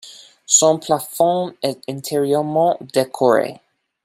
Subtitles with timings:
[0.47, 3.61] Son plafond est entièrement décoré.